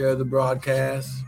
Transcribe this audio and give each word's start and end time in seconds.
share 0.00 0.14
the 0.14 0.24
broadcast. 0.24 1.24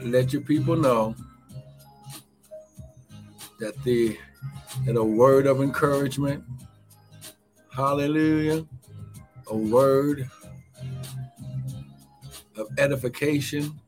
Let 0.00 0.32
your 0.32 0.40
people 0.40 0.76
know 0.76 1.14
that 3.60 3.74
the 3.84 4.16
that 4.86 4.96
a 4.96 5.04
word 5.04 5.46
of 5.46 5.60
encouragement, 5.60 6.42
hallelujah, 7.70 8.64
a 9.48 9.54
word 9.54 10.30
of 12.56 12.68
edification 12.78 13.78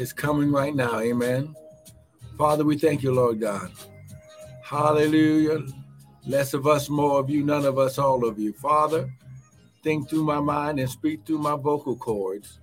is 0.00 0.12
coming 0.12 0.50
right 0.50 0.74
now. 0.74 0.98
Amen. 0.98 1.54
Father, 2.36 2.64
we 2.64 2.76
thank 2.76 3.04
you, 3.04 3.12
Lord 3.14 3.38
God. 3.38 3.70
Hallelujah. 4.64 5.62
Less 6.26 6.54
of 6.54 6.66
us, 6.66 6.88
more 6.88 7.20
of 7.20 7.28
you, 7.28 7.44
none 7.44 7.66
of 7.66 7.78
us, 7.78 7.98
all 7.98 8.24
of 8.24 8.38
you. 8.38 8.52
Father, 8.54 9.10
think 9.82 10.08
through 10.08 10.24
my 10.24 10.40
mind 10.40 10.80
and 10.80 10.88
speak 10.88 11.26
through 11.26 11.38
my 11.38 11.56
vocal 11.56 11.96
cords 11.96 12.60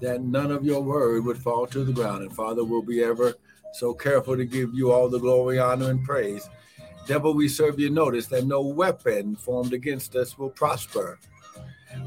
that 0.00 0.22
none 0.22 0.50
of 0.50 0.64
your 0.64 0.82
word 0.82 1.24
would 1.24 1.38
fall 1.38 1.66
to 1.66 1.84
the 1.84 1.92
ground. 1.92 2.22
And 2.22 2.34
Father, 2.34 2.64
we'll 2.64 2.82
be 2.82 3.02
ever 3.02 3.34
so 3.74 3.92
careful 3.92 4.36
to 4.36 4.44
give 4.44 4.74
you 4.74 4.92
all 4.92 5.08
the 5.08 5.18
glory, 5.18 5.58
honor, 5.58 5.90
and 5.90 6.02
praise. 6.04 6.48
Devil, 7.06 7.34
we 7.34 7.48
serve 7.48 7.78
you 7.78 7.90
notice 7.90 8.26
that 8.26 8.46
no 8.46 8.62
weapon 8.62 9.36
formed 9.36 9.72
against 9.72 10.16
us 10.16 10.38
will 10.38 10.50
prosper. 10.50 11.18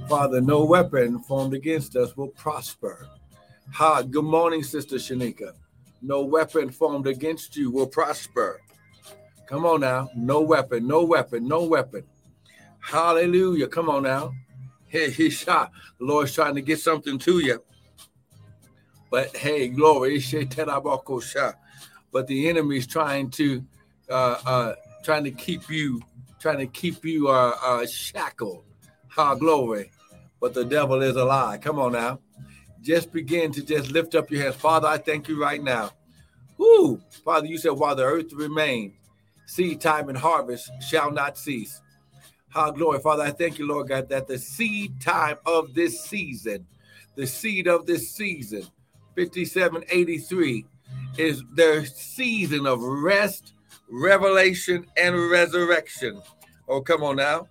Father, 0.08 0.42
no 0.42 0.66
weapon 0.66 1.20
formed 1.20 1.54
against 1.54 1.96
us 1.96 2.18
will 2.18 2.28
prosper. 2.30 3.08
Ha, 3.74 4.02
good 4.02 4.26
morning, 4.26 4.64
Sister 4.64 4.96
Shanika. 4.96 5.54
No 6.02 6.24
weapon 6.24 6.70
formed 6.70 7.08
against 7.08 7.56
you 7.56 7.70
will 7.72 7.88
prosper. 7.88 8.62
Come 9.50 9.66
on 9.66 9.82
now. 9.82 10.12
No 10.16 10.42
weapon, 10.42 10.86
no 10.86 11.04
weapon, 11.04 11.48
no 11.48 11.64
weapon. 11.64 12.04
Hallelujah. 12.82 13.68
Come 13.68 13.90
on 13.90 14.04
now. 14.04 14.32
Hey, 14.86 15.10
he 15.10 15.32
shot. 15.32 15.72
The 15.98 16.06
Lord's 16.06 16.36
trying 16.36 16.54
to 16.54 16.62
get 16.62 16.80
something 16.80 17.18
to 17.18 17.40
you. 17.40 17.64
But 19.10 19.36
hey, 19.36 19.70
glory. 19.70 20.24
But 22.12 22.28
the 22.28 22.48
enemy's 22.48 22.86
trying 22.86 23.32
to 23.32 23.66
uh 24.08 24.38
uh 24.46 24.74
trying 25.04 25.24
to 25.24 25.32
keep 25.32 25.68
you 25.68 26.00
trying 26.40 26.60
to 26.60 26.68
keep 26.68 27.04
you 27.04 27.30
uh, 27.30 27.56
uh 27.64 27.88
shackled. 27.88 28.66
Ha 29.08 29.34
glory. 29.34 29.90
But 30.40 30.54
the 30.54 30.64
devil 30.64 31.02
is 31.02 31.16
a 31.16 31.26
lie. 31.26 31.58
Come 31.58 31.80
on 31.80 31.94
now. 31.94 32.20
Just 32.84 33.12
begin 33.12 33.52
to 33.54 33.64
just 33.64 33.90
lift 33.90 34.14
up 34.14 34.30
your 34.30 34.44
hands. 34.44 34.58
Father, 34.58 34.88
I 34.88 35.00
thank 35.00 35.28
you 35.28 35.42
right 35.42 35.62
now. 35.64 35.90
Whoo, 36.60 37.02
Father, 37.26 37.48
you 37.48 37.58
said 37.58 37.72
while 37.72 37.96
the 37.96 38.04
earth 38.04 38.32
remains, 38.32 38.94
seed 39.50 39.82
time 39.82 40.10
and 40.10 40.18
harvest 40.18 40.70
shall 40.80 41.12
not 41.12 41.38
cease. 41.38 41.82
How 42.50 42.70
glory, 42.70 43.00
Father, 43.00 43.24
I 43.24 43.32
thank 43.32 43.58
you, 43.58 43.68
Lord 43.68 43.90
God, 43.90 44.08
that 44.10 44.28
the 44.28 44.38
seed 44.38 45.02
time 45.02 45.38
of 45.46 45.74
this 45.74 46.02
season, 46.02 46.68
the 47.16 47.26
seed 47.26 47.68
of 47.68 47.88
this 47.88 48.12
season, 48.12 48.62
5783, 49.16 50.66
is 51.18 51.44
their 51.54 51.84
season 51.86 52.68
of 52.68 52.82
rest, 52.82 53.54
revelation, 53.90 54.86
and 54.96 55.30
resurrection. 55.32 56.22
Oh, 56.68 56.82
come 56.82 57.04
on 57.04 57.16
now. 57.16 57.48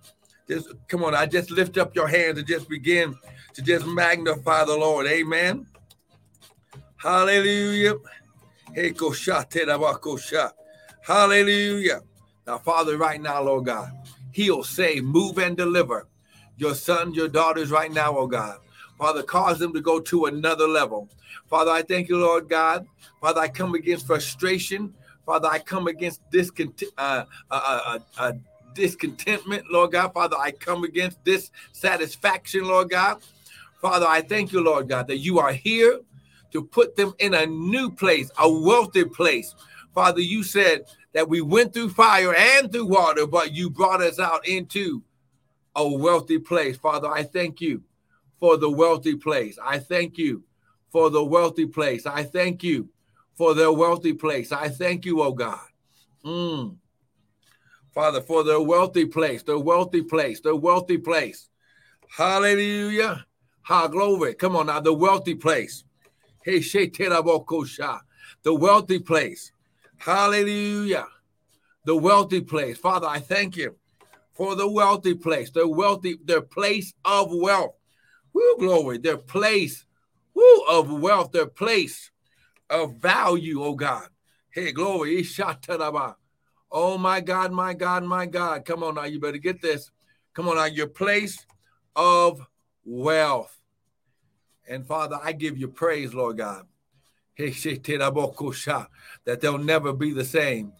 Just 0.47 0.69
come 0.87 1.03
on, 1.03 1.13
I 1.13 1.25
just 1.25 1.51
lift 1.51 1.77
up 1.77 1.95
your 1.95 2.07
hands 2.07 2.39
and 2.39 2.47
just 2.47 2.69
begin 2.69 3.15
to 3.53 3.61
just 3.61 3.85
magnify 3.85 4.63
the 4.63 4.75
Lord. 4.75 5.05
Amen. 5.05 5.67
Hallelujah. 6.97 7.95
Hallelujah. 11.01 12.01
Now, 12.45 12.57
Father, 12.57 12.97
right 12.97 13.21
now, 13.21 13.41
Lord 13.43 13.65
God, 13.65 13.91
heal, 14.31 14.63
save, 14.63 15.03
move, 15.03 15.37
and 15.37 15.55
deliver 15.55 16.07
your 16.57 16.75
sons, 16.75 17.15
your 17.15 17.27
daughters 17.27 17.71
right 17.71 17.91
now, 17.91 18.17
oh 18.17 18.27
God. 18.27 18.59
Father, 18.97 19.23
cause 19.23 19.59
them 19.59 19.73
to 19.73 19.81
go 19.81 19.99
to 20.01 20.25
another 20.25 20.67
level. 20.67 21.09
Father, 21.49 21.71
I 21.71 21.81
thank 21.81 22.09
you, 22.09 22.17
Lord 22.17 22.49
God. 22.49 22.85
Father, 23.21 23.39
I 23.39 23.47
come 23.47 23.73
against 23.75 24.05
frustration. 24.05 24.93
Father, 25.25 25.47
I 25.47 25.59
come 25.59 25.87
against 25.87 26.21
discontent, 26.31 26.91
uh, 26.97 27.23
uh, 27.49 27.81
uh, 27.85 27.99
uh, 28.17 28.31
discontentment, 28.73 29.65
Lord 29.71 29.93
God. 29.93 30.13
Father, 30.13 30.35
I 30.37 30.51
come 30.51 30.83
against 30.83 31.23
dissatisfaction, 31.23 32.65
Lord 32.65 32.89
God. 32.89 33.21
Father, 33.81 34.05
I 34.07 34.21
thank 34.21 34.51
you, 34.51 34.61
Lord 34.61 34.89
God, 34.89 35.07
that 35.07 35.19
you 35.19 35.39
are 35.39 35.53
here 35.53 36.01
to 36.51 36.63
put 36.63 36.95
them 36.95 37.13
in 37.19 37.33
a 37.33 37.45
new 37.45 37.89
place, 37.89 38.29
a 38.37 38.51
wealthy 38.51 39.05
place. 39.05 39.55
Father, 39.93 40.21
you 40.21 40.43
said 40.43 40.85
that 41.13 41.27
we 41.27 41.41
went 41.41 41.73
through 41.73 41.89
fire 41.89 42.33
and 42.33 42.71
through 42.71 42.85
water, 42.85 43.25
but 43.25 43.53
you 43.53 43.69
brought 43.69 44.01
us 44.01 44.19
out 44.19 44.47
into 44.47 45.03
a 45.75 45.87
wealthy 45.87 46.39
place. 46.39 46.77
Father, 46.77 47.07
I 47.07 47.23
thank 47.23 47.61
you 47.61 47.83
for 48.39 48.57
the 48.57 48.69
wealthy 48.69 49.15
place. 49.15 49.57
I 49.63 49.79
thank 49.79 50.17
you 50.17 50.43
for 50.91 51.09
the 51.09 51.23
wealthy 51.23 51.65
place. 51.65 52.05
I 52.05 52.23
thank 52.23 52.63
you 52.63 52.89
for 53.35 53.53
their 53.53 53.71
wealthy 53.71 54.13
place. 54.13 54.51
I 54.51 54.69
thank 54.69 55.05
you, 55.05 55.21
oh 55.21 55.31
God. 55.31 55.59
Mm. 56.25 56.75
Father, 57.93 58.21
for 58.21 58.43
their 58.43 58.61
wealthy 58.61 59.05
place, 59.05 59.43
their 59.43 59.59
wealthy 59.59 60.01
place, 60.01 60.41
their 60.41 60.55
wealthy 60.55 60.97
place. 60.97 61.49
Hallelujah. 62.17 63.25
Ha 63.61 63.87
glory. 63.87 64.33
Come 64.33 64.55
on 64.55 64.65
now, 64.67 64.79
the 64.79 64.93
wealthy 64.93 65.35
place. 65.35 65.83
Hey, 66.43 66.59
the 66.59 68.53
wealthy 68.53 68.99
place. 68.99 69.51
Hallelujah. 69.99 71.07
The 71.85 71.95
wealthy 71.95 72.41
place. 72.41 72.77
Father, 72.77 73.07
I 73.07 73.19
thank 73.19 73.57
you 73.57 73.75
for 74.33 74.55
the 74.55 74.69
wealthy 74.69 75.13
place, 75.13 75.51
the 75.51 75.67
wealthy, 75.67 76.17
their 76.23 76.41
place 76.41 76.93
of 77.03 77.29
wealth. 77.31 77.75
Woo, 78.33 78.57
glory, 78.57 78.97
their 78.97 79.17
place, 79.17 79.85
woo, 80.33 80.61
of 80.69 80.89
wealth, 80.89 81.31
their 81.31 81.47
place 81.47 82.11
of 82.69 82.95
value, 82.95 83.61
oh 83.61 83.75
God. 83.75 84.07
Hey, 84.51 84.71
glory. 84.71 85.25
Oh 86.71 86.97
my 86.97 87.19
God, 87.19 87.51
my 87.51 87.73
God, 87.73 88.03
my 88.03 88.25
God. 88.25 88.63
Come 88.65 88.83
on 88.83 88.95
now, 88.95 89.03
you 89.03 89.19
better 89.19 89.37
get 89.37 89.61
this. 89.61 89.91
Come 90.33 90.47
on 90.47 90.55
now, 90.55 90.65
your 90.65 90.87
place 90.87 91.45
of 91.95 92.45
wealth. 92.85 93.57
And 94.67 94.85
Father, 94.85 95.19
I 95.21 95.33
give 95.33 95.57
you 95.57 95.67
praise, 95.67 96.13
Lord 96.13 96.37
God 96.37 96.65
that 99.25 99.39
they'll 99.41 99.57
never 99.57 99.93
be 99.93 100.11
the 100.11 100.25
same. 100.25 100.73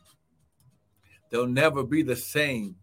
They'll 1.29 1.47
never 1.47 1.83
be 1.83 2.01
the 2.01 2.15
same. 2.15 2.75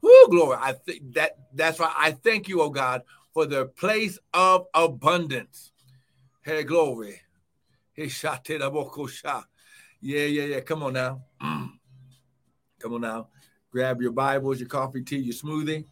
Whoo, 0.00 0.28
glory. 0.28 0.58
I 0.60 0.72
think 0.72 1.14
that 1.14 1.38
that's 1.52 1.78
why 1.78 1.92
I 1.96 2.12
thank 2.12 2.48
you, 2.48 2.60
oh 2.62 2.70
God, 2.70 3.02
for 3.32 3.46
the 3.46 3.66
place 3.66 4.18
of 4.32 4.66
abundance. 4.74 5.72
Hey, 6.42 6.62
glory. 6.62 7.22
Yeah, 7.96 8.06
yeah, 10.00 10.44
yeah. 10.44 10.60
Come 10.60 10.82
on 10.82 10.92
now. 10.92 11.22
Come 11.40 11.72
on 12.92 13.00
now. 13.00 13.28
Grab 13.70 14.02
your 14.02 14.12
Bibles, 14.12 14.60
your 14.60 14.68
coffee, 14.68 15.02
tea, 15.02 15.16
your 15.16 15.34
smoothie. 15.34 15.84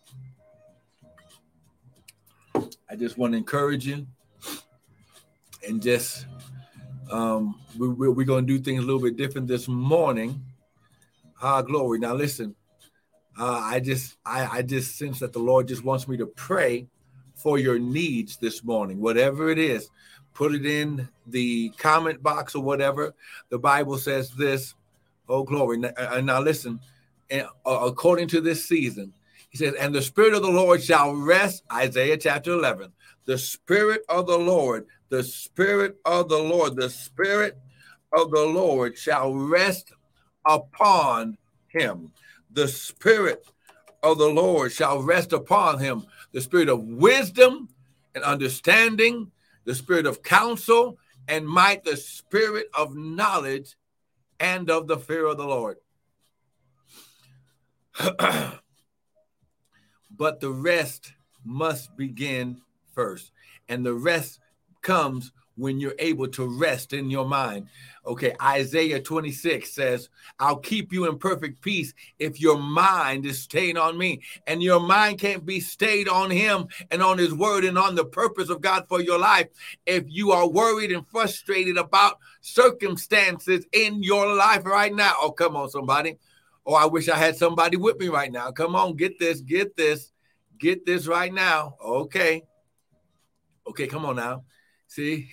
I 2.89 2.97
just 2.97 3.17
want 3.17 3.33
to 3.33 3.39
encourage 3.39 3.87
you 3.87 4.07
and 5.67 5.81
just 5.83 6.27
um, 7.13 7.61
we, 7.79 7.89
we, 7.89 8.09
we're 8.09 8.27
going 8.27 8.47
to 8.47 8.59
do 8.59 8.63
things 8.63 8.83
a 8.83 8.87
little 8.87 9.01
bit 9.01 9.17
different 9.17 9.47
this 9.47 9.69
morning. 9.69 10.43
Ah, 11.41 11.63
glory. 11.63 11.99
Now, 11.99 12.15
listen, 12.15 12.55
uh, 13.39 13.61
I 13.63 13.81
just 13.81 14.17
I, 14.25 14.59
I 14.59 14.63
just 14.63 14.97
sense 14.97 15.19
that 15.21 15.33
the 15.33 15.39
Lord 15.39 15.69
just 15.69 15.85
wants 15.85 16.09
me 16.09 16.17
to 16.17 16.27
pray 16.27 16.87
for 17.35 17.59
your 17.59 17.79
needs 17.79 18.37
this 18.37 18.65
morning, 18.65 19.01
whatever 19.01 19.51
it 19.51 19.59
is. 19.59 19.91
Put 20.35 20.55
it 20.55 20.65
in 20.65 21.09
the 21.27 21.71
comment 21.71 22.23
box 22.23 22.55
or 22.55 22.63
whatever. 22.63 23.15
The 23.51 23.59
Bible 23.59 23.99
says 23.99 24.31
this. 24.31 24.75
Oh, 25.29 25.43
glory. 25.43 25.79
Now, 25.79 25.93
uh, 25.97 26.21
now 26.21 26.41
listen, 26.41 26.81
and, 27.31 27.47
according 27.65 28.29
to 28.29 28.41
this 28.41 28.65
season, 28.65 29.13
he 29.51 29.59
says, 29.59 29.75
and 29.75 29.95
the 29.95 30.03
Spirit 30.03 30.33
of 30.33 30.43
the 30.43 30.51
Lord 30.51 30.83
shall 30.83 31.15
rest, 31.15 31.63
Isaiah 31.71 32.17
chapter 32.17 32.53
11. 32.53 32.91
The 33.27 33.37
Spirit 33.37 34.03
of 34.09 34.27
the 34.27 34.39
Lord 34.39 34.87
the 35.13 35.23
Spirit 35.23 35.99
of 36.07 36.31
the 36.31 36.39
Lord, 36.39 36.75
the 36.75 36.89
Spirit 36.89 37.59
of 38.15 38.31
the 38.31 38.47
Lord 38.47 38.97
shall 38.97 39.35
rest 39.35 39.93
upon 40.47 41.37
him. 41.69 42.13
The 42.51 42.67
Spirit 42.67 43.47
of 44.03 44.17
the 44.17 44.31
Lord 44.31 44.73
shall 44.73 45.03
rest 45.03 45.35
upon 45.35 45.81
him. 45.81 46.07
The 46.33 46.41
Spirit 46.41 46.71
of 46.71 46.81
wisdom 46.81 47.69
and 48.15 48.25
understanding, 48.25 49.31
the 49.67 49.75
Spirit 49.75 50.07
of 50.07 50.23
counsel 50.23 50.97
and 51.29 51.47
might, 51.47 51.85
the 51.85 51.99
Spirit 51.99 52.69
of 52.73 52.97
knowledge 52.97 53.77
and 54.41 54.71
of 54.71 54.87
the 54.87 54.97
fear 54.97 55.27
of 55.27 55.37
the 55.37 55.45
Lord. 55.45 55.77
but 60.11 60.41
the 60.41 60.51
rest 60.51 61.13
must 61.45 61.95
begin 61.99 62.63
first. 62.95 63.31
And 63.69 63.85
the 63.85 63.93
rest 63.93 64.39
comes 64.83 65.33
when 65.57 65.79
you're 65.79 65.95
able 65.99 66.29
to 66.29 66.47
rest 66.47 66.93
in 66.93 67.11
your 67.11 67.27
mind. 67.27 67.69
Okay, 68.07 68.35
Isaiah 68.43 69.01
26 69.01 69.73
says, 69.73 70.09
I'll 70.39 70.57
keep 70.57 70.93
you 70.93 71.09
in 71.09 71.19
perfect 71.19 71.61
peace 71.61 71.95
if 72.19 72.41
your 72.41 72.59
mind 72.59 73.27
is 73.27 73.41
stayed 73.41 73.77
on 73.77 73.97
me. 73.97 74.23
And 74.47 74.63
your 74.63 74.81
mind 74.81 75.21
can't 75.21 75.45
be 75.45 75.61
stayed 75.61 76.09
on 76.09 76.31
him 76.31 76.67
and 76.91 77.03
on 77.03 77.19
his 77.19 77.33
word 77.33 77.65
and 77.65 77.79
on 77.79 77.95
the 77.95 78.05
purpose 78.05 78.49
of 78.49 78.61
God 78.61 78.87
for 78.89 79.01
your 79.01 79.19
life 79.19 79.49
if 79.87 80.05
you 80.09 80.33
are 80.33 80.49
worried 80.49 80.91
and 80.91 81.07
frustrated 81.07 81.77
about 81.77 82.19
circumstances 82.41 83.67
in 83.73 84.03
your 84.03 84.35
life 84.35 84.65
right 84.65 84.93
now. 84.93 85.13
Oh, 85.21 85.31
come 85.31 85.57
on, 85.57 85.71
somebody. 85.71 86.19
Oh, 86.67 86.75
I 86.75 86.87
wish 86.87 87.09
I 87.09 87.17
had 87.17 87.37
somebody 87.37 87.77
with 87.77 87.99
me 87.99 88.09
right 88.09 88.33
now. 88.33 88.51
Come 88.53 88.75
on, 88.75 88.97
get 88.97 89.19
this, 89.19 89.41
get 89.41 89.77
this, 89.77 90.13
get 90.59 90.87
this 90.87 91.07
right 91.07 91.33
now. 91.33 91.77
Okay. 91.85 92.43
Okay, 93.67 93.87
come 93.87 94.05
on 94.07 94.17
now. 94.17 94.45
See, 94.93 95.27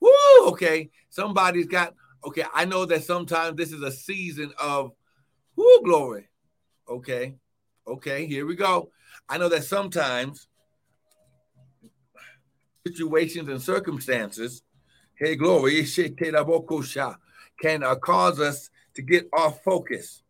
Woo, 0.00 0.10
okay. 0.42 0.90
Somebody's 1.10 1.66
got, 1.66 1.94
okay. 2.24 2.44
I 2.54 2.64
know 2.64 2.84
that 2.84 3.02
sometimes 3.02 3.56
this 3.56 3.72
is 3.72 3.82
a 3.82 3.90
season 3.90 4.52
of 4.60 4.92
woo 5.56 5.82
glory. 5.84 6.28
Okay. 6.88 7.34
Okay, 7.84 8.26
here 8.26 8.46
we 8.46 8.54
go. 8.54 8.92
I 9.28 9.38
know 9.38 9.48
that 9.48 9.64
sometimes 9.64 10.46
situations 12.86 13.48
and 13.48 13.60
circumstances, 13.60 14.62
hey, 15.16 15.34
glory, 15.34 15.84
can 17.60 17.82
uh, 17.82 17.96
cause 17.96 18.38
us 18.38 18.70
to 18.94 19.02
get 19.02 19.28
off 19.36 19.64
focus. 19.64 20.22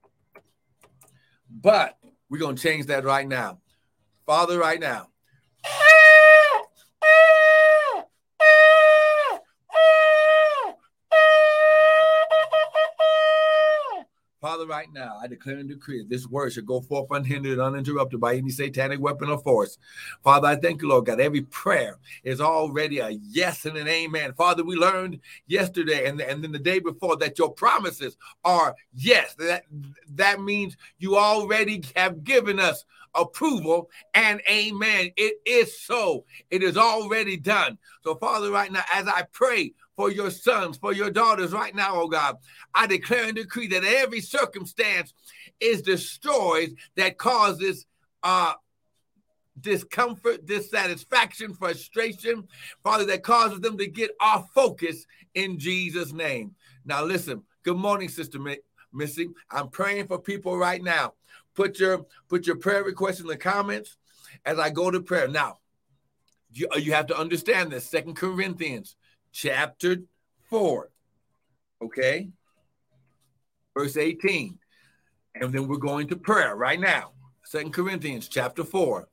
But 1.50 1.99
we're 2.31 2.39
to 2.56 2.62
change 2.62 2.87
that 2.87 3.05
right 3.05 3.29
now. 3.29 3.59
Father, 4.25 4.59
right 4.59 4.81
now, 4.81 5.09
Father, 14.53 14.67
right 14.67 14.93
now, 14.93 15.17
I 15.19 15.29
declare 15.29 15.57
and 15.57 15.67
decree 15.67 16.01
that 16.01 16.11
this 16.11 16.27
word 16.27 16.53
should 16.53 16.67
go 16.67 16.83
forth 16.83 17.11
unhindered, 17.11 17.59
uninterrupted 17.59 18.21
by 18.21 18.35
any 18.35 18.51
satanic 18.51 19.01
weapon 19.01 19.31
or 19.31 19.39
force. 19.39 19.79
Father, 20.23 20.47
I 20.47 20.57
thank 20.57 20.83
you, 20.83 20.89
Lord 20.89 21.07
God. 21.07 21.21
Every 21.21 21.41
prayer 21.41 21.99
is 22.23 22.39
already 22.39 22.99
a 22.99 23.09
yes 23.09 23.65
and 23.65 23.79
an 23.79 23.89
amen. 23.89 24.35
Father, 24.35 24.63
we 24.63 24.77
learned 24.77 25.21
yesterday 25.47 26.07
and, 26.07 26.21
and 26.21 26.45
then 26.45 26.53
the 26.53 26.59
day 26.59 26.81
before 26.81 27.17
that 27.17 27.39
your 27.39 27.51
promises 27.51 28.19
are 28.45 28.77
yes. 28.93 29.35
That, 29.37 29.65
that 30.17 30.43
means 30.43 30.77
you 30.99 31.17
already 31.17 31.83
have 31.97 32.23
given 32.23 32.61
us 32.61 32.85
approval 33.15 33.89
and 34.13 34.43
amen. 34.51 35.13
It 35.17 35.37
is 35.47 35.81
so. 35.81 36.27
It 36.51 36.63
is 36.63 36.77
already 36.77 37.39
done. 37.39 37.79
So, 38.03 38.17
Father, 38.17 38.51
right 38.51 38.71
now, 38.71 38.83
as 38.93 39.09
I 39.09 39.23
pray 39.33 39.73
for 39.97 40.11
your 40.11 40.31
sons, 40.31 40.77
for 40.79 40.93
your 40.93 41.11
daughters 41.11 41.53
right 41.53 41.75
now, 41.75 42.00
oh 42.00 42.09
God. 42.09 42.37
I 42.75 42.87
declare 42.87 43.25
and 43.25 43.37
decree 43.37 43.69
that 43.69 43.85
every 43.85 44.21
circumstance 44.21 45.12
is 45.61 45.83
destroyed 45.83 46.75
that 46.97 47.19
causes 47.19 47.87
uh 48.23 48.55
discomfort, 49.61 50.47
dissatisfaction, 50.47 51.55
frustration, 51.55 52.49
Father, 52.83 53.05
that 53.05 53.23
causes 53.23 53.61
them 53.61 53.77
to 53.79 53.87
get 53.87 54.11
off 54.21 54.49
focus 54.55 55.06
in 55.35 55.59
Jesus' 55.59 56.12
name. 56.12 56.55
Now, 56.85 57.05
listen. 57.05 57.43
Good 57.65 57.77
morning, 57.77 58.09
Sister 58.09 58.41
Missy. 58.93 59.29
I'm 59.49 59.69
praying 59.69 60.09
for 60.09 60.19
people 60.19 60.59
right 60.59 60.83
now. 60.83 61.12
Put 61.55 61.79
your 61.79 62.06
put 62.29 62.44
your 62.47 62.56
prayer 62.56 62.83
request 62.83 63.21
in 63.21 63.29
the 63.29 63.37
comments 63.37 63.97
as 64.44 64.59
I 64.59 64.71
go 64.71 64.91
to 64.91 65.00
prayer. 65.00 65.29
Now, 65.29 65.59
you, 66.53 66.67
you 66.77 66.93
have 66.93 67.06
to 67.06 67.17
understand 67.17 67.71
this. 67.71 67.89
Second 67.89 68.17
Corinthians 68.17 68.97
chapter 69.32 69.96
4. 70.50 70.90
Okay? 71.82 72.29
Verse 73.76 73.96
18. 73.96 74.58
And 75.34 75.52
then 75.52 75.67
we're 75.67 75.79
going 75.79 76.08
to 76.08 76.17
prayer 76.17 76.55
right 76.55 76.79
now. 76.79 77.12
Second 77.44 77.73
Corinthians 77.73 78.29
chapter 78.29 78.64
4. 78.64 79.08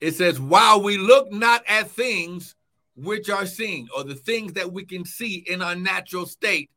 It 0.00 0.14
says, 0.14 0.40
While 0.40 0.82
we 0.82 0.96
look 0.96 1.30
not 1.30 1.62
at 1.68 1.90
things 1.90 2.54
which 2.96 3.30
are 3.30 3.46
seen, 3.46 3.88
or 3.96 4.04
the 4.04 4.14
things 4.14 4.54
that 4.54 4.72
we 4.72 4.84
can 4.84 5.04
see 5.04 5.44
in 5.46 5.62
our 5.62 5.76
natural 5.76 6.26
state, 6.26 6.70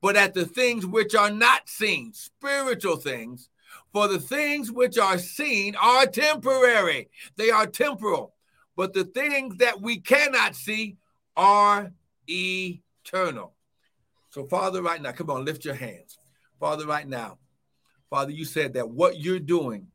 but 0.00 0.16
at 0.16 0.34
the 0.34 0.46
things 0.46 0.86
which 0.86 1.14
are 1.14 1.30
not 1.30 1.68
seen, 1.68 2.12
spiritual 2.12 2.96
things. 2.96 3.48
For 3.92 4.08
the 4.08 4.20
things 4.20 4.70
which 4.70 4.98
are 4.98 5.18
seen 5.18 5.76
are 5.76 6.06
temporary, 6.06 7.10
they 7.36 7.50
are 7.50 7.66
temporal. 7.66 8.34
But 8.76 8.94
the 8.94 9.04
things 9.04 9.56
that 9.56 9.80
we 9.80 9.98
cannot 9.98 10.54
see 10.54 10.96
are 11.36 11.92
eternal. 12.30 13.54
So, 14.30 14.44
Father, 14.44 14.82
right 14.82 15.02
now, 15.02 15.12
come 15.12 15.30
on, 15.30 15.44
lift 15.44 15.64
your 15.64 15.74
hands. 15.74 16.18
Father, 16.58 16.86
right 16.86 17.08
now, 17.08 17.38
Father, 18.10 18.32
you 18.32 18.44
said 18.44 18.74
that 18.74 18.90
what 18.90 19.18
you're 19.18 19.38
doing 19.38 19.88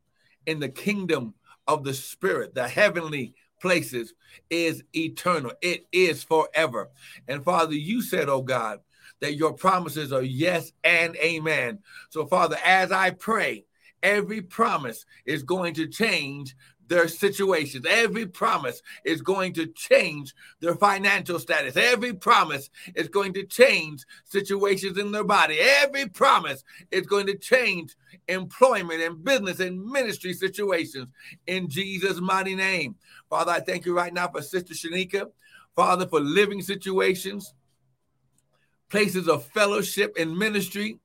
in 0.46 0.60
the 0.60 0.68
kingdom 0.68 1.34
of 1.66 1.84
the 1.84 1.94
Spirit, 1.94 2.54
the 2.54 2.68
heavenly 2.68 3.34
places, 3.60 4.14
is 4.50 4.82
eternal. 4.94 5.52
It 5.62 5.86
is 5.92 6.22
forever. 6.22 6.90
And 7.28 7.44
Father, 7.44 7.74
you 7.74 8.02
said, 8.02 8.28
oh 8.28 8.42
God, 8.42 8.80
that 9.20 9.36
your 9.36 9.52
promises 9.52 10.12
are 10.12 10.22
yes 10.22 10.72
and 10.84 11.16
amen. 11.16 11.78
So, 12.10 12.26
Father, 12.26 12.56
as 12.64 12.92
I 12.92 13.10
pray, 13.10 13.64
every 14.06 14.40
promise 14.40 15.04
is 15.24 15.42
going 15.42 15.74
to 15.74 15.88
change 15.88 16.56
their 16.88 17.08
situations. 17.08 17.84
Every 17.88 18.26
promise 18.26 18.80
is 19.04 19.20
going 19.20 19.52
to 19.54 19.66
change 19.66 20.32
their 20.60 20.76
financial 20.76 21.40
status. 21.40 21.76
Every 21.76 22.14
promise 22.14 22.70
is 22.94 23.08
going 23.08 23.32
to 23.34 23.42
change 23.44 24.04
situations 24.24 24.96
in 24.96 25.10
their 25.10 25.24
body. 25.24 25.58
Every 25.60 26.08
promise 26.08 26.62
is 26.92 27.06
going 27.06 27.26
to 27.26 27.36
change 27.36 27.96
employment 28.28 29.02
and 29.02 29.24
business 29.24 29.58
and 29.58 29.84
ministry 29.84 30.32
situations 30.32 31.08
in 31.48 31.68
Jesus' 31.68 32.20
mighty 32.20 32.54
name. 32.54 32.94
Father, 33.28 33.50
I 33.50 33.60
thank 33.60 33.84
you 33.84 33.96
right 33.96 34.14
now 34.14 34.28
for 34.28 34.40
Sister 34.40 34.74
Shanika. 34.74 35.26
Father, 35.74 36.06
for 36.06 36.20
living 36.20 36.62
situations, 36.62 37.52
places 38.88 39.28
of 39.28 39.44
fellowship 39.46 40.14
and 40.16 40.38
ministry. 40.38 41.00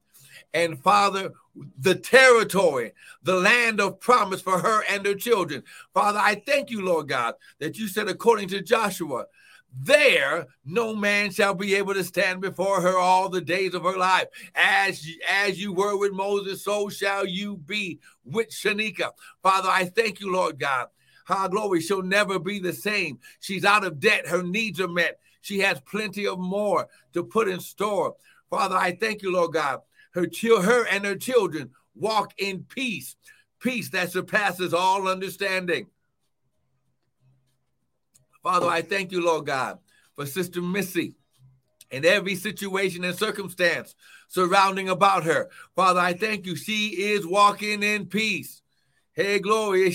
And 0.53 0.81
Father, 0.81 1.31
the 1.79 1.95
territory, 1.95 2.93
the 3.23 3.35
land 3.35 3.79
of 3.79 3.99
promise 3.99 4.41
for 4.41 4.59
her 4.59 4.83
and 4.89 5.05
her 5.05 5.15
children. 5.15 5.63
Father, 5.93 6.19
I 6.19 6.35
thank 6.45 6.69
you, 6.69 6.83
Lord 6.83 7.07
God, 7.07 7.35
that 7.59 7.77
you 7.77 7.87
said, 7.87 8.07
according 8.07 8.49
to 8.49 8.61
Joshua, 8.61 9.25
there 9.73 10.47
no 10.65 10.93
man 10.93 11.31
shall 11.31 11.53
be 11.53 11.75
able 11.75 11.93
to 11.93 12.03
stand 12.03 12.41
before 12.41 12.81
her 12.81 12.97
all 12.97 13.29
the 13.29 13.39
days 13.41 13.73
of 13.73 13.83
her 13.83 13.97
life. 13.97 14.27
As, 14.53 15.07
as 15.29 15.61
you 15.61 15.71
were 15.71 15.97
with 15.97 16.11
Moses, 16.11 16.63
so 16.63 16.89
shall 16.89 17.25
you 17.25 17.55
be 17.55 17.99
with 18.25 18.49
Shanika. 18.49 19.11
Father, 19.41 19.69
I 19.69 19.85
thank 19.85 20.19
you, 20.19 20.31
Lord 20.31 20.59
God. 20.59 20.87
Her 21.25 21.47
glory, 21.47 21.79
she'll 21.79 22.01
never 22.01 22.39
be 22.39 22.59
the 22.59 22.73
same. 22.73 23.19
She's 23.39 23.63
out 23.63 23.85
of 23.85 23.99
debt. 23.99 24.27
Her 24.27 24.43
needs 24.43 24.81
are 24.81 24.87
met. 24.87 25.19
She 25.41 25.59
has 25.59 25.79
plenty 25.81 26.27
of 26.27 26.39
more 26.39 26.87
to 27.13 27.23
put 27.23 27.47
in 27.47 27.59
store. 27.59 28.15
Father, 28.49 28.75
I 28.75 28.91
thank 28.91 29.21
you, 29.21 29.31
Lord 29.31 29.53
God, 29.53 29.81
her, 30.11 30.27
chil- 30.27 30.61
her 30.61 30.85
and 30.87 31.05
her 31.05 31.15
children 31.15 31.71
walk 31.95 32.33
in 32.37 32.63
peace, 32.63 33.15
peace 33.59 33.89
that 33.89 34.11
surpasses 34.11 34.73
all 34.73 35.07
understanding. 35.07 35.87
Father, 38.43 38.67
I 38.67 38.81
thank 38.81 39.11
you, 39.11 39.23
Lord 39.23 39.45
God, 39.45 39.79
for 40.15 40.25
Sister 40.25 40.61
Missy 40.61 41.15
and 41.91 42.05
every 42.05 42.35
situation 42.35 43.03
and 43.03 43.15
circumstance 43.15 43.95
surrounding 44.27 44.89
about 44.89 45.25
her. 45.25 45.49
Father, 45.75 45.99
I 45.99 46.13
thank 46.13 46.45
you. 46.45 46.55
She 46.55 46.87
is 46.87 47.27
walking 47.27 47.83
in 47.83 48.05
peace. 48.07 48.61
Hey, 49.13 49.39
glory. 49.39 49.91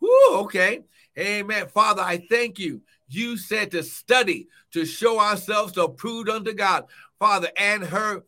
Whoo, 0.00 0.36
okay. 0.38 0.84
Amen. 1.18 1.68
Father, 1.68 2.02
I 2.02 2.24
thank 2.30 2.58
you. 2.58 2.80
You 3.08 3.36
said 3.36 3.70
to 3.72 3.82
study, 3.82 4.48
to 4.72 4.84
show 4.84 5.18
ourselves 5.18 5.76
approved 5.76 6.28
unto 6.28 6.52
God. 6.52 6.84
Father, 7.18 7.48
and 7.56 7.82
her 7.84 8.24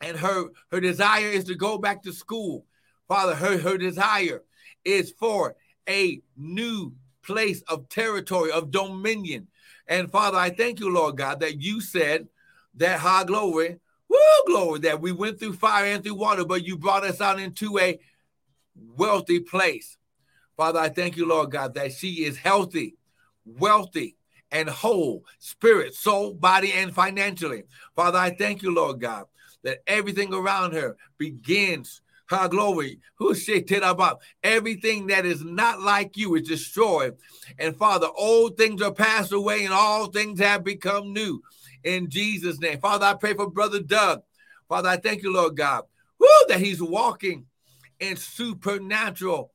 and 0.00 0.16
her 0.16 0.50
her 0.70 0.80
desire 0.80 1.28
is 1.28 1.44
to 1.44 1.54
go 1.54 1.78
back 1.78 2.02
to 2.02 2.12
school. 2.12 2.66
Father, 3.08 3.34
her 3.34 3.58
her 3.58 3.78
desire 3.78 4.42
is 4.84 5.10
for 5.10 5.56
a 5.88 6.20
new 6.36 6.94
place 7.22 7.62
of 7.62 7.88
territory 7.88 8.50
of 8.50 8.70
dominion. 8.70 9.48
And 9.86 10.10
Father, 10.10 10.38
I 10.38 10.50
thank 10.50 10.80
you, 10.80 10.92
Lord 10.92 11.16
God, 11.16 11.40
that 11.40 11.60
you 11.60 11.80
said 11.80 12.28
that 12.74 13.00
high 13.00 13.24
glory, 13.24 13.80
woo 14.08 14.18
glory, 14.46 14.80
that 14.80 15.00
we 15.00 15.12
went 15.12 15.38
through 15.38 15.54
fire 15.54 15.86
and 15.86 16.04
through 16.04 16.14
water, 16.14 16.44
but 16.44 16.64
you 16.64 16.76
brought 16.76 17.04
us 17.04 17.20
out 17.20 17.40
into 17.40 17.78
a 17.78 17.98
wealthy 18.74 19.40
place. 19.40 19.96
Father, 20.56 20.78
I 20.78 20.88
thank 20.88 21.16
you, 21.16 21.26
Lord 21.26 21.50
God, 21.50 21.74
that 21.74 21.92
she 21.92 22.24
is 22.24 22.36
healthy, 22.36 22.96
wealthy, 23.58 24.16
and 24.50 24.68
whole, 24.68 25.24
spirit, 25.38 25.94
soul, 25.94 26.34
body, 26.34 26.72
and 26.72 26.94
financially. 26.94 27.64
Father, 27.94 28.18
I 28.18 28.30
thank 28.30 28.62
you, 28.62 28.74
Lord 28.74 29.00
God, 29.00 29.26
that 29.62 29.78
everything 29.86 30.32
around 30.32 30.72
her 30.72 30.96
begins 31.18 32.00
Her 32.28 32.48
glory. 32.48 33.00
Who 33.16 33.34
shit 33.34 33.70
about 33.82 34.20
everything 34.42 35.06
that 35.08 35.24
is 35.24 35.42
not 35.42 35.80
like 35.80 36.16
you 36.16 36.34
is 36.34 36.46
destroyed. 36.46 37.16
And 37.58 37.76
Father, 37.76 38.08
old 38.16 38.56
things 38.56 38.82
are 38.82 38.92
passed 38.92 39.32
away 39.32 39.64
and 39.64 39.72
all 39.72 40.06
things 40.06 40.38
have 40.40 40.62
become 40.62 41.12
new. 41.12 41.42
In 41.84 42.10
Jesus' 42.10 42.60
name. 42.60 42.80
Father, 42.80 43.06
I 43.06 43.14
pray 43.14 43.34
for 43.34 43.50
Brother 43.50 43.80
Doug. 43.80 44.22
Father, 44.68 44.90
I 44.90 44.96
thank 44.98 45.22
you, 45.22 45.32
Lord 45.32 45.56
God, 45.56 45.84
woo, 46.18 46.28
that 46.48 46.60
he's 46.60 46.82
walking 46.82 47.46
in 47.98 48.16
supernatural 48.16 49.52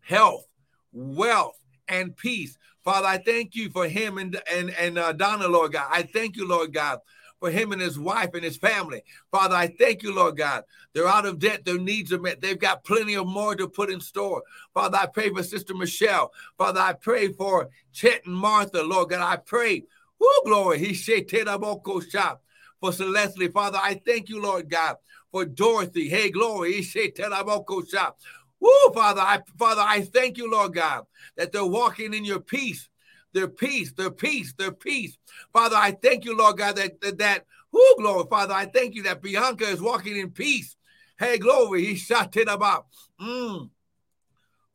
health, 0.00 0.46
wealth, 0.92 1.58
and 1.88 2.16
peace. 2.16 2.58
Father, 2.84 3.06
I 3.06 3.18
thank 3.18 3.54
you 3.54 3.70
for 3.70 3.88
him 3.88 4.18
and 4.18 4.40
and 4.50 4.70
and 4.70 4.98
uh, 4.98 5.12
Donna, 5.12 5.48
Lord 5.48 5.72
God. 5.72 5.88
I 5.90 6.02
thank 6.02 6.36
you, 6.36 6.46
Lord 6.46 6.72
God, 6.72 6.98
for 7.40 7.50
him 7.50 7.72
and 7.72 7.80
his 7.80 7.98
wife 7.98 8.30
and 8.34 8.44
his 8.44 8.56
family. 8.56 9.02
Father, 9.30 9.56
I 9.56 9.68
thank 9.68 10.02
you, 10.02 10.14
Lord 10.14 10.36
God. 10.36 10.64
They're 10.92 11.08
out 11.08 11.26
of 11.26 11.38
debt, 11.38 11.64
their 11.64 11.78
needs 11.78 12.12
are 12.12 12.20
met. 12.20 12.40
They've 12.40 12.58
got 12.58 12.84
plenty 12.84 13.14
of 13.14 13.26
more 13.26 13.56
to 13.56 13.68
put 13.68 13.90
in 13.90 14.00
store. 14.00 14.42
Father, 14.74 14.98
I 14.98 15.06
pray 15.06 15.30
for 15.30 15.42
Sister 15.42 15.74
Michelle. 15.74 16.32
Father, 16.58 16.80
I 16.80 16.92
pray 16.92 17.32
for 17.32 17.70
Chet 17.92 18.26
and 18.26 18.34
Martha, 18.34 18.82
Lord 18.82 19.10
God. 19.10 19.22
I 19.22 19.36
pray, 19.36 19.84
whoo, 20.20 20.28
glory, 20.44 20.78
he 20.78 20.94
shop 20.94 22.42
for 22.80 22.92
Celeste. 22.92 23.50
Father, 23.52 23.78
I 23.80 24.00
thank 24.06 24.28
you, 24.28 24.42
Lord 24.42 24.68
God, 24.68 24.96
for 25.32 25.44
Dorothy. 25.44 26.08
Hey, 26.08 26.30
glory, 26.30 26.74
he 26.74 26.82
shop. 26.82 28.18
Woo, 28.64 28.92
Father, 28.94 29.20
I 29.20 29.40
Father, 29.58 29.82
I 29.82 30.00
thank 30.00 30.38
you, 30.38 30.50
Lord 30.50 30.74
God, 30.74 31.04
that 31.36 31.52
they're 31.52 31.64
walking 31.64 32.14
in 32.14 32.24
your 32.24 32.40
peace 32.40 32.88
their 33.34 33.48
peace, 33.48 33.92
their 33.92 34.10
peace, 34.10 34.54
their 34.54 34.72
peace. 34.72 35.18
Father, 35.52 35.76
I 35.76 35.90
thank 35.90 36.24
you, 36.24 36.36
Lord 36.36 36.56
God, 36.56 36.76
that 36.76 37.00
that, 37.02 37.18
that 37.18 37.44
who 37.70 37.96
glory, 37.98 38.24
Father, 38.30 38.54
I 38.54 38.66
thank 38.66 38.94
you 38.94 39.02
that 39.02 39.20
Bianca 39.20 39.64
is 39.64 39.82
walking 39.82 40.16
in 40.16 40.30
peace. 40.30 40.76
Hey, 41.18 41.38
glory, 41.38 41.84
he 41.84 41.96
shot 41.96 42.36
it 42.36 42.48
about. 42.48 42.86
Mm. 43.20 43.68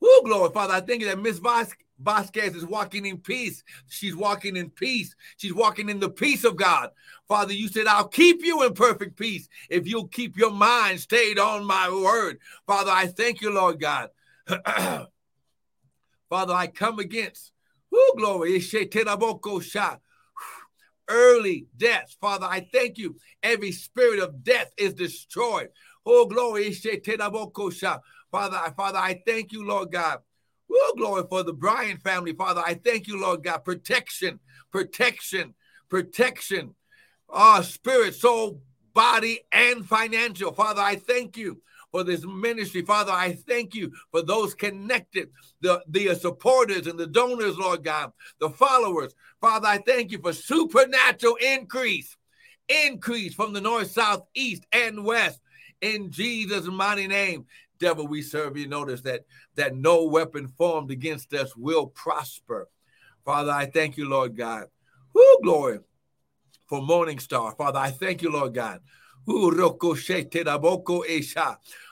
Who 0.02 0.22
glory, 0.24 0.52
Father, 0.54 0.74
I 0.74 0.82
thank 0.82 1.02
you 1.02 1.08
that 1.08 1.20
Miss 1.20 1.40
Vas- 1.40 1.74
Vasquez 2.02 2.56
is 2.56 2.66
walking 2.66 3.06
in 3.06 3.18
peace. 3.18 3.64
She's 3.88 4.16
walking 4.16 4.56
in 4.56 4.70
peace. 4.70 5.16
She's 5.38 5.54
walking 5.54 5.90
in 5.90 6.00
the 6.00 6.10
peace 6.10 6.44
of 6.44 6.56
God. 6.56 6.92
Father, 7.28 7.54
you 7.54 7.68
said, 7.68 7.88
I'll 7.88 8.08
keep 8.08 8.44
you 8.44 8.64
in 8.64 8.74
perfect 8.74 9.18
peace 9.18 9.48
if 9.70 9.88
you'll 9.88 10.08
keep 10.08 10.38
your 10.38 10.52
mind 10.52 11.00
stayed 11.00 11.40
on 11.40 11.66
my 11.66 11.90
word. 11.90 12.40
Father, 12.66 12.92
I 12.92 13.08
thank 13.08 13.42
you, 13.42 13.52
Lord 13.52 13.80
God. 13.80 14.10
Father, 16.30 16.54
I 16.54 16.68
come 16.68 17.00
against 17.00 17.52
Woo, 17.92 18.14
glory. 18.18 18.62
Early 21.08 21.66
death. 21.76 22.16
Father, 22.22 22.46
I 22.46 22.68
thank 22.72 22.98
you. 22.98 23.16
Every 23.42 23.72
spirit 23.72 24.20
of 24.20 24.44
death 24.44 24.72
is 24.78 24.94
destroyed. 24.94 25.70
Oh, 26.06 26.26
glory. 26.26 26.72
Father, 26.74 28.00
Father, 28.32 29.00
I 29.00 29.22
thank 29.26 29.52
you, 29.52 29.66
Lord 29.66 29.92
God. 29.92 30.20
Oh, 30.72 30.94
glory 30.98 31.24
for 31.30 31.44
the 31.44 31.54
Bryan 31.54 31.98
family. 31.98 32.34
Father, 32.34 32.62
I 32.66 32.76
thank 32.76 33.08
you, 33.08 33.20
Lord 33.20 33.44
God. 33.44 33.66
Protection, 33.66 34.40
protection, 34.72 35.56
protection. 35.90 36.76
Our 37.30 37.64
spirit, 37.64 38.16
soul, 38.16 38.62
body, 38.94 39.42
and 39.52 39.86
financial. 39.88 40.52
Father, 40.52 40.82
I 40.82 40.96
thank 40.96 41.38
you 41.38 41.62
for 41.92 42.04
this 42.04 42.26
ministry. 42.26 42.82
Father, 42.82 43.12
I 43.12 43.34
thank 43.34 43.76
you 43.76 43.92
for 44.12 44.22
those 44.22 44.54
connected, 44.54 45.30
the, 45.62 45.82
the 45.88 46.14
supporters 46.16 46.88
and 46.88 47.00
the 47.00 47.08
donors, 47.08 47.58
Lord 47.58 47.84
God, 47.84 48.12
the 48.40 48.50
followers. 48.50 49.14
Father, 49.42 49.68
I 49.68 49.78
thank 49.80 50.12
you 50.12 50.20
for 50.20 50.34
supernatural 50.34 51.36
increase, 51.36 52.16
increase 52.68 53.34
from 53.34 53.54
the 53.54 53.62
north, 53.62 53.92
south, 53.92 54.24
east, 54.36 54.66
and 54.72 55.04
west. 55.04 55.40
In 55.82 56.12
Jesus' 56.12 56.68
mighty 56.68 57.08
name, 57.08 57.46
devil, 57.80 58.08
we 58.08 58.22
serve 58.22 58.58
you. 58.58 58.68
Notice 58.68 59.02
that 59.02 59.26
that 59.56 59.76
no 59.76 60.04
weapon 60.04 60.48
formed 60.48 60.92
against 60.92 61.34
us 61.34 61.56
will 61.56 61.88
prosper. 61.88 62.70
Father, 63.26 63.52
I 63.52 63.66
thank 63.66 63.98
you, 63.98 64.10
Lord 64.10 64.36
God. 64.36 64.66
Who 65.14 65.40
glory 65.44 65.80
for 66.68 66.82
Morning 66.82 67.20
Star. 67.20 67.54
Father, 67.56 67.80
I 67.80 67.90
thank 67.90 68.22
you, 68.22 68.32
Lord 68.32 68.54
God. 68.54 68.82
Who. 69.26 69.52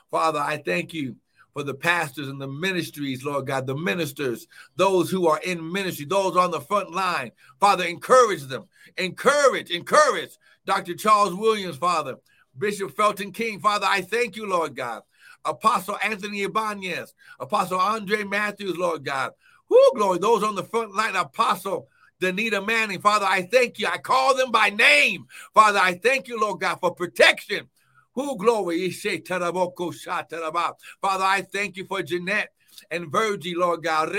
Father, 0.09 0.39
I 0.39 0.57
thank 0.65 0.93
you 0.93 1.15
for 1.53 1.63
the 1.63 1.73
pastors 1.73 2.27
and 2.27 2.39
the 2.39 2.47
ministries, 2.47 3.25
Lord 3.25 3.47
God, 3.47 3.65
the 3.65 3.75
ministers, 3.75 4.47
those 4.75 5.09
who 5.09 5.27
are 5.27 5.39
in 5.39 5.71
ministry, 5.71 6.05
those 6.05 6.37
on 6.37 6.51
the 6.51 6.61
front 6.61 6.91
line. 6.93 7.31
Father, 7.59 7.83
encourage 7.83 8.43
them. 8.43 8.65
Encourage, 8.97 9.71
encourage 9.71 10.37
Dr. 10.65 10.93
Charles 10.93 11.33
Williams, 11.33 11.77
Father, 11.77 12.17
Bishop 12.57 12.95
Felton 12.95 13.31
King. 13.31 13.59
Father, 13.59 13.87
I 13.89 14.01
thank 14.01 14.35
you, 14.35 14.47
Lord 14.47 14.75
God. 14.75 15.01
Apostle 15.47 15.97
Anthony 16.03 16.43
Ibanez, 16.43 17.13
Apostle 17.39 17.79
Andre 17.79 18.23
Matthews, 18.23 18.77
Lord 18.77 19.05
God. 19.05 19.31
Who 19.69 19.91
glory, 19.95 20.19
those 20.19 20.43
on 20.43 20.55
the 20.55 20.63
front 20.63 20.95
line, 20.95 21.15
Apostle 21.15 21.89
Danita 22.21 22.65
Manning. 22.65 23.01
Father, 23.01 23.25
I 23.25 23.43
thank 23.43 23.79
you. 23.79 23.87
I 23.87 23.97
call 23.97 24.35
them 24.35 24.51
by 24.51 24.69
name. 24.69 25.27
Father, 25.53 25.79
I 25.79 25.95
thank 25.95 26.27
you, 26.27 26.39
Lord 26.39 26.61
God, 26.61 26.79
for 26.79 26.93
protection. 26.93 27.67
Who 28.13 28.37
glory. 28.37 28.89
Father, 28.89 29.53
I 31.23 31.41
thank 31.51 31.77
you 31.77 31.85
for 31.85 32.01
Jeanette 32.01 32.51
and 32.89 33.11
Virgie, 33.11 33.55
Lord 33.55 33.83
God, 33.83 34.09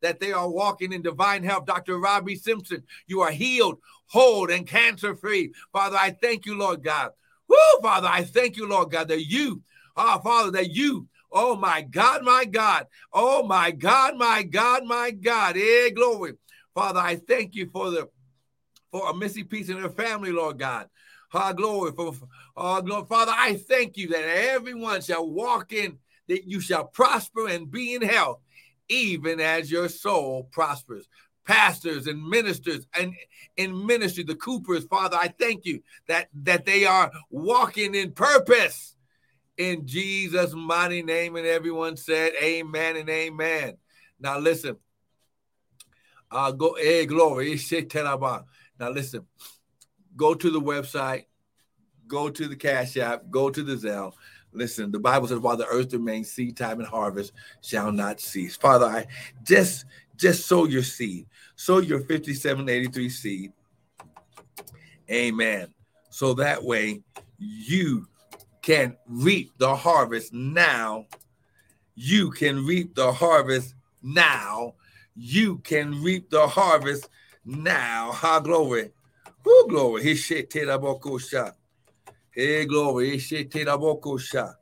that 0.00 0.16
they 0.20 0.32
are 0.32 0.48
walking 0.48 0.92
in 0.92 1.02
divine 1.02 1.42
health. 1.44 1.66
Dr. 1.66 1.98
Robbie 1.98 2.36
Simpson, 2.36 2.82
you 3.06 3.20
are 3.20 3.30
healed, 3.30 3.78
whole, 4.06 4.50
and 4.50 4.66
cancer 4.66 5.14
free. 5.14 5.52
Father, 5.72 5.98
I 6.00 6.10
thank 6.12 6.46
you, 6.46 6.56
Lord 6.56 6.82
God. 6.82 7.10
Woo, 7.50 7.82
Father, 7.82 8.08
I 8.08 8.24
thank 8.24 8.56
you, 8.56 8.68
Lord 8.68 8.90
God, 8.90 9.08
that 9.08 9.24
you, 9.24 9.62
ah, 9.96 10.18
oh, 10.18 10.22
Father, 10.22 10.50
that 10.52 10.70
you 10.70 11.08
Oh 11.32 11.56
my 11.56 11.82
God, 11.82 12.24
my 12.24 12.44
God. 12.44 12.86
Oh 13.12 13.42
my 13.44 13.70
God, 13.70 14.16
my 14.16 14.42
God, 14.42 14.84
my 14.84 15.10
God. 15.10 15.56
Hey, 15.56 15.90
glory. 15.90 16.34
Father, 16.74 17.00
I 17.00 17.16
thank 17.16 17.54
you 17.54 17.68
for 17.70 17.90
the 17.90 18.08
for 18.90 19.10
a 19.10 19.14
missing 19.14 19.46
piece 19.46 19.68
in 19.68 19.76
her 19.76 19.90
family, 19.90 20.32
Lord 20.32 20.58
God. 20.58 20.88
Ah, 21.32 21.52
glory 21.52 21.92
for 21.92 22.12
uh, 22.56 22.80
glory. 22.80 23.06
Father, 23.06 23.32
I 23.34 23.54
thank 23.54 23.96
you 23.96 24.08
that 24.08 24.24
everyone 24.24 25.00
shall 25.00 25.28
walk 25.28 25.72
in, 25.72 25.98
that 26.28 26.44
you 26.48 26.60
shall 26.60 26.84
prosper 26.84 27.46
and 27.48 27.70
be 27.70 27.94
in 27.94 28.02
health, 28.02 28.40
even 28.88 29.38
as 29.38 29.70
your 29.70 29.88
soul 29.88 30.48
prospers. 30.50 31.06
Pastors 31.46 32.06
and 32.06 32.22
ministers 32.22 32.86
and 32.94 33.14
in 33.56 33.86
ministry, 33.86 34.22
the 34.22 34.34
Coopers, 34.34 34.84
Father, 34.84 35.16
I 35.20 35.28
thank 35.28 35.64
you 35.64 35.82
that 36.06 36.28
that 36.44 36.64
they 36.64 36.84
are 36.84 37.10
walking 37.30 37.94
in 37.94 38.12
purpose 38.12 38.96
in 39.56 39.86
Jesus' 39.86 40.54
mighty 40.54 41.02
name. 41.02 41.36
And 41.36 41.46
everyone 41.46 41.96
said, 41.96 42.32
Amen 42.42 42.96
and 42.96 43.08
Amen. 43.08 43.76
Now 44.18 44.38
listen. 44.38 44.76
Uh, 46.30 46.52
go, 46.52 46.76
hey, 46.76 47.06
glory. 47.06 47.58
Now 48.78 48.90
listen. 48.90 49.26
Go 50.16 50.34
to 50.34 50.50
the 50.50 50.60
website. 50.60 51.24
Go 52.06 52.30
to 52.30 52.48
the 52.48 52.56
Cash 52.56 52.96
App. 52.96 53.30
Go 53.30 53.50
to 53.50 53.62
the 53.62 53.74
Zelle. 53.74 54.12
Listen, 54.52 54.90
the 54.90 54.98
Bible 54.98 55.28
says, 55.28 55.38
while 55.38 55.56
the 55.56 55.66
earth 55.66 55.92
remains, 55.92 56.30
seed 56.30 56.56
time 56.56 56.80
and 56.80 56.88
harvest 56.88 57.32
shall 57.60 57.92
not 57.92 58.18
cease. 58.20 58.56
Father, 58.56 58.86
I 58.86 59.06
just 59.44 59.84
just 60.20 60.46
sow 60.46 60.66
your 60.66 60.82
seed. 60.82 61.26
Sow 61.56 61.78
your 61.78 62.00
5783 62.00 63.08
seed. 63.08 63.52
Amen. 65.10 65.68
So 66.10 66.34
that 66.34 66.62
way 66.62 67.02
you 67.38 68.06
can 68.62 68.96
reap 69.08 69.52
the 69.58 69.74
harvest 69.74 70.32
now. 70.32 71.06
You 71.94 72.30
can 72.30 72.64
reap 72.66 72.94
the 72.94 73.12
harvest 73.12 73.74
now. 74.02 74.74
You 75.14 75.58
can 75.58 76.02
reap 76.02 76.30
the 76.30 76.46
harvest 76.46 77.08
now. 77.44 78.12
Ha 78.12 78.40
glory. 78.40 78.92
Who 79.44 79.68
glory. 79.68 80.02
He 80.02 80.14
shit 80.14 80.52
shot. 80.52 81.56
Hey 82.30 82.64
glory. 82.66 83.10
He 83.10 83.18
shit 83.18 83.52
shot. 83.52 84.54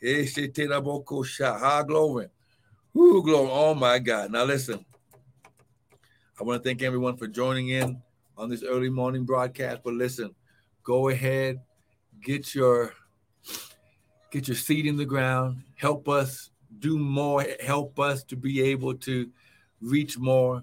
He 0.00 0.26
shit 0.26 0.56
shot. 0.56 1.60
Ha 1.60 1.82
glory. 1.82 2.28
Who 2.92 3.22
glory. 3.22 3.50
Oh 3.50 3.74
my 3.74 3.98
God. 3.98 4.32
Now 4.32 4.44
listen. 4.44 4.84
I 6.40 6.44
want 6.44 6.62
to 6.62 6.68
thank 6.68 6.82
everyone 6.82 7.16
for 7.16 7.26
joining 7.26 7.70
in 7.70 8.00
on 8.36 8.48
this 8.48 8.62
early 8.62 8.90
morning 8.90 9.24
broadcast. 9.24 9.80
But 9.82 9.94
listen, 9.94 10.36
go 10.84 11.08
ahead, 11.08 11.60
get 12.22 12.54
your 12.54 12.94
get 14.30 14.46
your 14.46 14.56
seed 14.56 14.86
in 14.86 14.96
the 14.96 15.04
ground, 15.04 15.62
help 15.74 16.08
us 16.08 16.50
do 16.78 16.96
more, 16.96 17.44
help 17.60 17.98
us 17.98 18.22
to 18.24 18.36
be 18.36 18.62
able 18.62 18.94
to 18.94 19.28
reach 19.80 20.16
more 20.16 20.62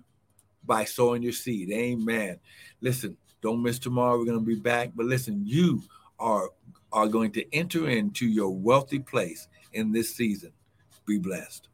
by 0.63 0.85
sowing 0.85 1.21
your 1.21 1.33
seed. 1.33 1.69
Amen. 1.71 2.39
Listen, 2.79 3.17
don't 3.41 3.61
miss 3.61 3.77
tomorrow. 3.77 4.17
We're 4.17 4.25
going 4.25 4.39
to 4.39 4.45
be 4.45 4.55
back. 4.55 4.91
But 4.95 5.07
listen, 5.07 5.41
you 5.45 5.83
are 6.19 6.51
are 6.93 7.07
going 7.07 7.33
to 7.33 7.53
enter 7.53 7.89
into 7.89 8.25
your 8.25 8.49
wealthy 8.49 8.99
place 8.99 9.49
in 9.73 9.91
this 9.91 10.15
season. 10.15 10.53
Be 11.05 11.17
blessed. 11.17 11.67